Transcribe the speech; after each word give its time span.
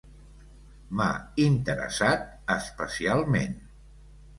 M'ha 1.01 1.09
interessat 1.45 2.27
especialment 2.59 3.59